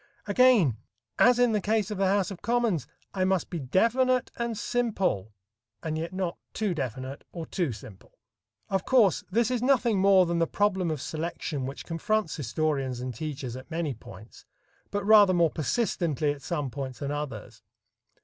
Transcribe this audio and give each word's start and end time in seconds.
Again, 0.25 0.77
as 1.19 1.37
in 1.37 1.51
the 1.51 1.61
case 1.61 1.91
of 1.91 1.99
the 1.99 2.07
House 2.07 2.31
of 2.31 2.41
Commons, 2.41 2.87
I 3.13 3.23
must 3.23 3.51
be 3.51 3.59
definite 3.59 4.31
and 4.35 4.57
simple, 4.57 5.31
and 5.83 5.95
yet 5.95 6.11
not 6.11 6.39
too 6.53 6.73
definite 6.73 7.23
or 7.31 7.45
too 7.45 7.71
simple. 7.71 8.17
Of 8.67 8.83
course, 8.83 9.23
this 9.29 9.51
is 9.51 9.61
nothing 9.61 9.99
more 10.01 10.25
than 10.25 10.39
the 10.39 10.47
problem 10.47 10.89
of 10.89 11.03
selection 11.03 11.67
which 11.67 11.85
confronts 11.85 12.35
historians 12.35 12.99
and 12.99 13.13
teachers 13.13 13.55
at 13.55 13.69
many 13.69 13.93
points, 13.93 14.43
but 14.89 15.05
rather 15.05 15.35
more 15.35 15.51
persistently 15.51 16.31
at 16.31 16.41
some 16.41 16.71
points 16.71 16.97
than 16.97 17.11
others. 17.11 17.61